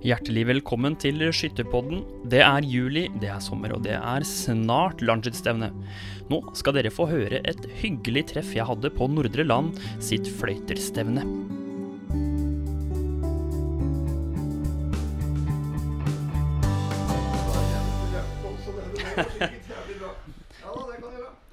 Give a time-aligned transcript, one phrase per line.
[0.00, 1.98] Hjertelig velkommen til Skytterpodden.
[2.32, 5.68] Det er juli, det er sommer, og det er snart landslagsstevne.
[6.32, 11.59] Nå skal dere få høre et hyggelig treff jeg hadde på Nordre Land sitt fløyterstevne.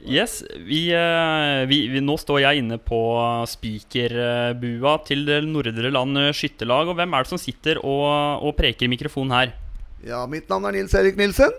[0.07, 2.99] Yes, vi, eh, vi, vi, Nå står jeg inne på
[3.51, 6.87] spikerbua til Nordre Land skytterlag.
[6.87, 8.07] Og hvem er det som sitter og,
[8.47, 9.55] og preker i mikrofonen her?
[10.07, 11.51] Ja, mitt navn er Nils Erik Nilsen.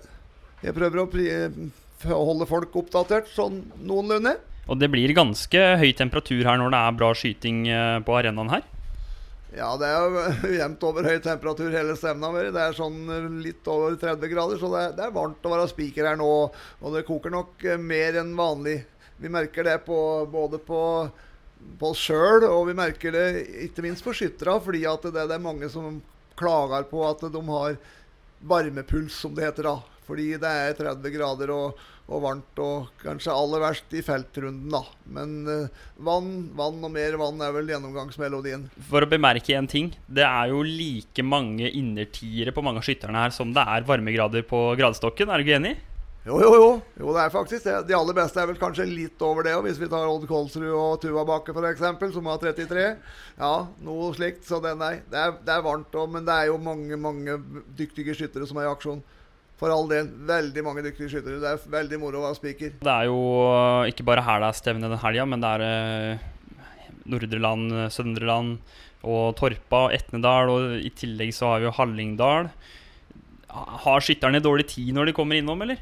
[0.65, 1.61] Jeg prøver å eh,
[2.09, 4.39] holde folk oppdatert sånn noenlunde.
[4.69, 8.53] Og det blir ganske høy temperatur her når det er bra skyting eh, på arenaen
[8.53, 8.65] her?
[9.57, 10.25] Ja, det er jo
[10.59, 12.51] jevnt over høy temperatur hele stevna vår.
[12.53, 15.55] Det er sånn eh, litt over 30 grader, så det er, det er varmt å
[15.55, 16.29] være spiker her nå.
[16.83, 18.83] Og det koker nok eh, mer enn vanlig.
[19.19, 19.99] Vi merker det på,
[20.31, 20.83] både på,
[21.81, 23.27] på oss sjøl, og vi merker det
[23.67, 25.97] ikke minst på skytterne, fordi det, det, er mange som
[26.39, 27.81] klager på at de har
[28.41, 29.79] varmepuls, som det heter da.
[30.09, 34.81] Fordi det er 30 grader og, og varmt, og kanskje aller verst i feltrunden, da.
[35.13, 38.65] Men uh, vann, vann og mer vann er vel gjennomgangsmelodien.
[38.89, 39.93] For å bemerke én ting.
[40.07, 44.49] Det er jo like mange innertiere på mange av skytterne her som det er varmegrader
[44.49, 45.29] på gradestokken.
[45.29, 45.77] Er du ikke enig?
[46.29, 46.73] Jo, jo, jo.
[47.01, 47.77] jo det er faktisk det.
[47.89, 49.55] De aller beste er vel kanskje litt over det.
[49.57, 52.85] Og hvis vi tar Odd Kolsrud og Tuva Bakke f.eks., som har 33.
[53.39, 53.53] Ja,
[53.87, 54.45] noe slikt.
[54.45, 56.11] Så det, nei, det, er, det er varmt òg.
[56.13, 57.39] Men det er jo mange, mange
[57.79, 59.01] dyktige skyttere som er i aksjon.
[59.59, 60.13] For all del.
[60.29, 61.41] Veldig mange dyktige skyttere.
[61.41, 62.77] Det er veldig moro å være spiker.
[62.85, 63.19] Det er jo
[63.49, 66.31] eh, ikke bare her det er stevne den helga, men det er eh,
[67.09, 68.59] Nordre Land, Søndre Land
[69.09, 70.53] og Torpa Etnedal.
[70.53, 72.53] Og i tillegg så har vi jo Hallingdal.
[73.89, 75.81] Har skytterne dårlig tid når de kommer innom, eller?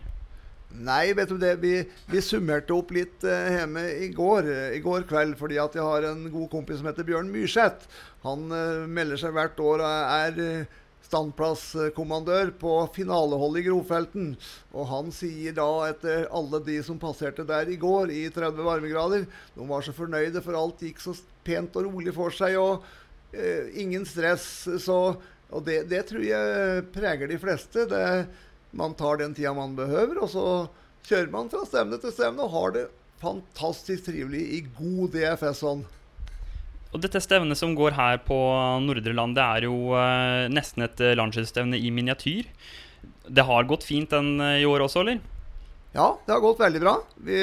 [0.77, 1.55] Nei, vet du det.
[1.63, 1.75] Vi,
[2.11, 5.37] vi summerte opp litt uh, hjemme i går, i går kveld.
[5.41, 7.89] Fordi at jeg har en god kompis som heter Bjørn Myrseth.
[8.27, 10.67] Han uh, melder seg hvert år og er
[11.07, 14.29] standplasskommandør på finaleholdet i Grofelten.
[14.75, 19.27] Og han sier da, etter alle de som passerte der i går i 30 varmegrader,
[19.55, 22.87] de var så fornøyde, for alt gikk så pent og rolig for seg, og
[23.37, 24.67] eh, ingen stress.
[24.83, 24.99] Så,
[25.51, 27.87] og det, det, tror jeg preger de fleste.
[27.91, 28.05] Det,
[28.77, 30.47] man tar den tida man behøver, og så
[31.07, 32.87] kjører man fra stevne til stevne og har det
[33.23, 35.87] fantastisk trivelig i god DFS-ånd.
[36.95, 38.37] Og dette stevnet som går her på
[38.85, 42.49] Nordre Land, det er jo uh, nesten et uh, landslagsstevne i miniatyr.
[43.27, 45.21] Det har gått fint den uh, i år også, eller?
[45.93, 46.93] Ja, det har gått veldig bra.
[47.17, 47.37] Vi,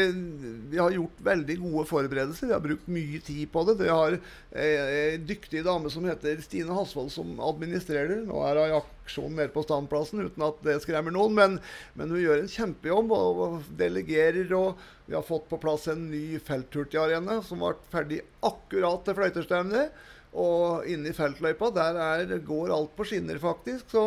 [0.69, 2.47] vi, har gjort veldig gode forberedelser.
[2.47, 3.75] Vi har brukt mye tid på det.
[3.79, 4.17] Vi har
[4.53, 8.21] ei dyktig dame som heter Stine Hasvold, som administrerer.
[8.27, 11.33] Nå er hun i aksjon nede på standplassen, uten at det skremmer noen.
[11.39, 11.57] Men,
[11.97, 14.53] men hun gjør en kjempejobb og, og, delegerer.
[14.59, 20.03] Og vi har fått på plass en ny felthurtigarena som ble ferdig akkurat til fløytestevnet.
[20.33, 23.85] Og inne i feltløypa der er, går alt på skinner, faktisk.
[23.93, 24.05] Så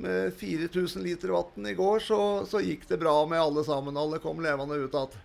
[0.00, 3.96] med 4000 liter vann i går, så, så, gikk det bra med alle sammen.
[3.96, 5.22] Alle kom levende ut igjen.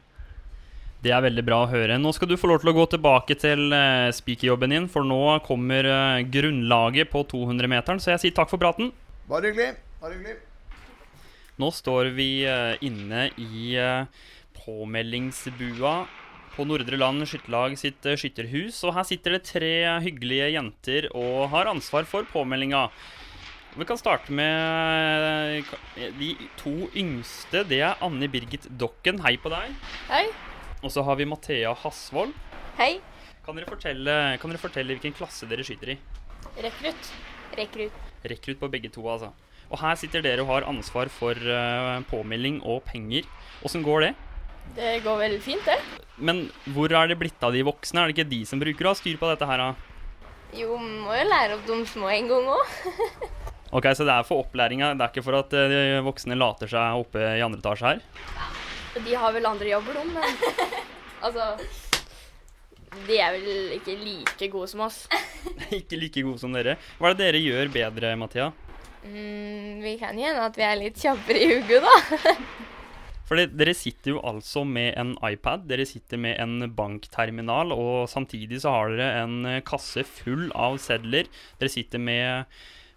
[1.01, 1.97] Det er veldig bra å høre.
[1.97, 3.73] Nå skal du få lov til å gå tilbake til
[4.13, 8.91] spikerjobben din, for nå kommer uh, grunnlaget på 200-meteren, så jeg sier takk for praten.
[9.31, 9.79] Bare hyggelig.
[10.03, 10.37] Bare hyggelig.
[11.57, 13.73] Nå står vi uh, inne i
[14.61, 15.95] påmeldingsbua
[16.55, 19.73] på Nordre Land skytterlag sitt skytterhus, og her sitter det tre
[20.03, 22.87] hyggelige jenter og har ansvar for påmeldinga.
[23.71, 25.63] Vi kan starte med
[25.95, 27.63] eh, de to yngste.
[27.69, 29.21] Det er Anne Birgit Dokken.
[29.23, 29.71] Hei på deg.
[30.09, 30.25] Hei.
[30.83, 32.35] Og så har vi Mathea Hasvold.
[32.75, 32.97] Hei.
[33.45, 35.97] Kan dere, fortelle, kan dere fortelle hvilken klasse dere skyter i?
[36.65, 37.13] Rekrutt.
[37.55, 38.11] Rekrutt.
[38.27, 39.31] Rekrutt på begge to, altså.
[39.71, 41.39] Og her sitter dere og har ansvar for
[42.11, 43.23] påmelding og penger.
[43.63, 44.13] Åssen går det?
[44.75, 45.79] Det går vel fint, det.
[46.21, 46.45] Men
[46.75, 48.03] hvor er det blitt av de voksne?
[48.03, 49.61] Er det ikke de som bruker å ha styr på dette her?
[49.61, 49.91] Da?
[50.55, 52.75] Jo, må jo lære opp de små en gang òg.
[53.71, 56.67] Ok, Så det er for opplæringa, det er ikke for at eh, de voksne later
[56.67, 58.01] seg oppe i andre etasje her?
[58.35, 58.47] Ja,
[59.05, 60.73] de har vel andre jobber, de, men
[61.25, 61.45] altså
[63.07, 65.05] De er vel ikke like gode som oss.
[65.79, 66.75] ikke like gode som dere.
[66.99, 68.49] Hva er det dere gjør bedre, Mathea?
[69.05, 72.35] Mm, vi kan gjerne at vi er litt kjappere i hugget, da.
[73.31, 78.59] For dere sitter jo altså med en iPad, dere sitter med en bankterminal, og samtidig
[78.59, 81.31] så har dere en kasse full av sedler.
[81.61, 82.51] Dere sitter med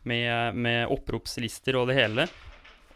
[0.05, 2.29] med, med oppropslister og det hele.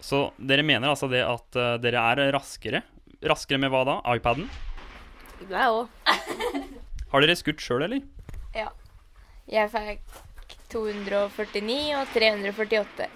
[0.01, 2.85] Så dere mener altså det at uh, dere er raskere?
[3.25, 3.99] Raskere med hva da?
[4.15, 4.47] iPaden?
[5.49, 5.89] Er òg.
[7.13, 8.05] Har dere skutt sjøl, eller?
[8.57, 8.69] Ja.
[9.49, 13.09] Jeg fikk 249 og 348.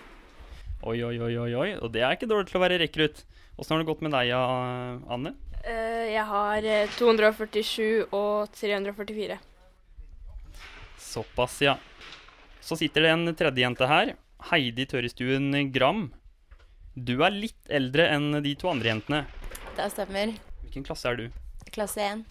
[0.82, 1.68] Oi, oi, oi, oi, oi.
[1.78, 3.22] Og det er ikke dårlig til å være rekrutt.
[3.56, 4.32] Åssen har det gått med deg,
[5.12, 5.34] Anne?
[5.62, 6.66] Uh, jeg har
[6.96, 9.38] 247 eh, og 344.
[10.98, 11.76] Såpass, ja.
[12.60, 14.14] Så sitter det en tredje jente her.
[14.50, 16.08] Heidi Tørrestuen Gram.
[16.94, 19.22] Du er litt eldre enn de to andre jentene.
[19.76, 20.34] Det stemmer.
[20.64, 21.26] Hvilken klasse er du?
[21.72, 22.24] Klasse 1.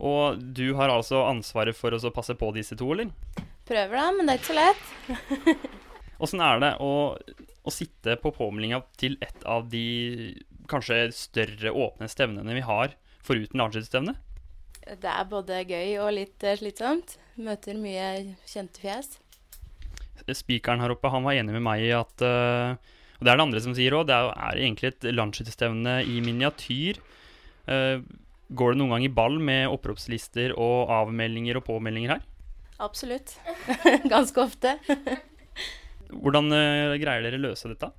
[0.00, 3.10] Og du har altså ansvaret for å passe på disse to, eller?
[3.68, 5.58] Prøver da, men det er ikke så lett.
[6.24, 6.92] Åssen er det å,
[7.70, 10.34] å sitte på påmeldinga til et av de
[10.70, 12.94] kanskje større åpne stevnene vi har,
[13.24, 14.16] foruten landslagsstevne?
[15.00, 17.18] Det er både gøy og litt eh, slitsomt.
[17.40, 19.18] Møter mye kjente fjes.
[20.36, 22.74] Spikeren her oppe han var enig med meg i at eh,
[23.18, 27.00] Og det er det andre som sier òg, det er, egentlig et landslagsstevne i miniatyr.
[27.70, 28.02] Eh,
[28.50, 32.26] går det noen gang i ball med oppropslister og avmeldinger og påmeldinger her?
[32.80, 33.36] Absolutt.
[34.12, 34.78] Ganske ofte.
[36.10, 37.90] Hvordan eh, greier dere løse dette?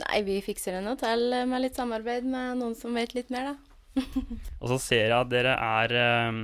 [0.00, 4.00] Nei, vi fikser en hotell med litt samarbeid med noen som vet litt mer, da.
[4.62, 6.36] Og så ser jeg at dere er eh,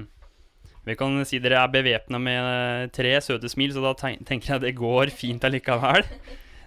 [0.89, 4.65] Vi kan si dere er bevæpna med eh, tre søte smil, så da tenker jeg
[4.65, 6.05] det går fint allikevel.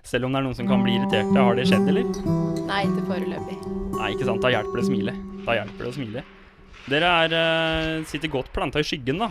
[0.07, 1.35] Selv om det er noen som kan bli irriterte.
[1.35, 2.07] Har det skjedd, eller?
[2.69, 3.57] Nei, ikke foreløpig.
[3.97, 4.41] Nei, ikke sant.
[4.41, 5.15] Da hjelper det å smile.
[5.43, 6.23] Da hjelper det å smile.
[6.89, 7.35] Dere er,
[8.09, 9.27] sitter godt planta i skyggen, da.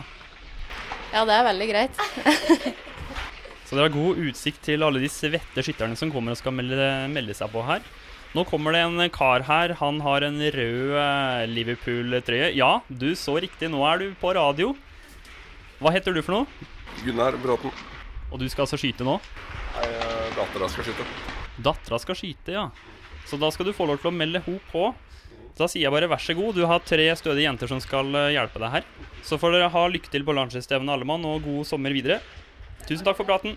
[1.09, 2.85] Ja, det er veldig greit.
[3.69, 6.85] Så dere har god utsikt til alle de svette skytterne som kommer og skal melde,
[7.13, 7.83] melde seg på her.
[8.33, 9.75] Nå kommer det en kar her.
[9.77, 12.47] Han har en rød eh, Liverpool-trøye.
[12.57, 13.69] Ja, du så riktig.
[13.69, 14.71] Nå er du på radio.
[15.77, 16.69] Hva heter du for noe?
[17.05, 17.69] Gunnar Bråten.
[18.33, 19.19] Og du skal altså skyte nå?
[19.77, 21.05] Nei, eh, dattera skal skyte.
[21.69, 22.65] Dattera skal skyte, ja.
[23.29, 24.89] Så da skal du få lov til å melde henne på.
[25.61, 26.57] Da sier jeg bare vær så god.
[26.57, 28.91] Du har tre stødige jenter som skal eh, hjelpe deg her.
[29.21, 32.23] Så får dere ha lykke til på landslagsstevnet alle mann, og god sommer videre.
[32.89, 33.53] Tusen takk for praten.